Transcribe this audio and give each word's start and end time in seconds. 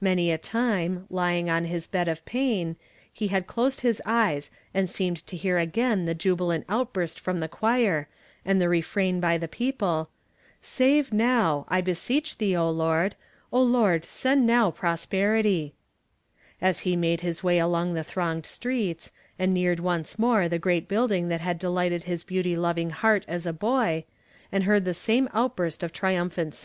Many 0.00 0.32
a 0.32 0.36
time, 0.38 1.06
lying 1.10 1.48
on 1.48 1.66
his 1.66 1.86
bed 1.86 2.08
of 2.08 2.24
pain, 2.24 2.74
he 3.12 3.28
had 3.28 3.46
closed 3.46 3.82
his 3.82 4.02
eyes 4.04 4.50
and 4.74 4.90
seemed 4.90 5.24
to 5.28 5.36
hear 5.36 5.58
again 5.58 6.06
the 6.06 6.12
jubilant 6.16 6.64
outburst 6.68 7.20
from 7.20 7.38
the 7.38 7.46
choir, 7.46 8.08
and 8.44 8.60
the 8.60 8.68
refrain 8.68 9.20
by 9.20 9.38
the 9.38 9.46
people:" 9.46 10.10
Save 10.60 11.12
now, 11.12 11.66
I 11.68 11.82
be 11.82 11.92
seech 11.94 12.38
thee, 12.38 12.56
O 12.56 12.68
Lord; 12.68 13.14
O 13.52 13.62
Lord 13.62 14.04
send 14.04 14.44
now 14.44 14.72
prosper 14.72 15.36
ity." 15.36 15.74
As 16.60 16.80
he 16.80 16.96
made 16.96 17.20
his 17.20 17.44
way 17.44 17.60
along 17.60 17.94
the 17.94 18.02
thronged 18.02 18.46
streets, 18.46 19.12
and 19.38 19.54
neared 19.54 19.78
once 19.78 20.18
more 20.18 20.48
the 20.48 20.58
great 20.58 20.88
building 20.88 21.28
that 21.28 21.42
had 21.42 21.60
delighted 21.60 22.02
his 22.02 22.24
beauty 22.24 22.56
loving 22.56 22.90
lieart 22.90 23.22
as 23.28 23.46
a 23.46 23.52
boy, 23.52 24.02
and 24.50 24.64
heard 24.64 24.84
the 24.84 24.94
same 24.94 25.28
outbui 25.28 25.70
st 25.72 25.84
of 25.84 25.92
triumphant 25.92 25.92
I 25.92 25.94
216 25.94 26.10
YESTERDAY 26.10 26.26
FRAMED 26.26 26.38
IN 26.38 26.50
TO 26.50 26.56
DAY. 26.58 26.58